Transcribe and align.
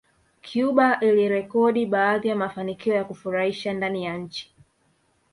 Cuba 0.51 0.99
ilirekodi 0.99 1.85
baadhi 1.85 2.27
ya 2.27 2.35
mafanikio 2.35 2.93
ya 2.95 3.03
kufurahisha 3.03 3.73
ndani 3.73 4.03
ya 4.05 4.17
nchi 4.17 4.53